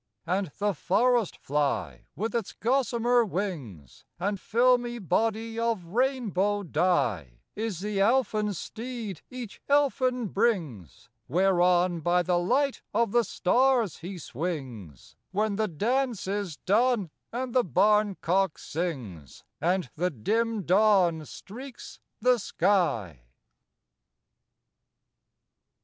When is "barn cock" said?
17.63-18.57